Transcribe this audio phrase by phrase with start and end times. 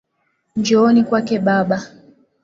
[0.55, 1.77] Njooni kwake baba